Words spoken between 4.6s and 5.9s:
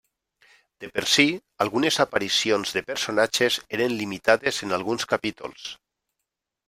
en alguns capítols.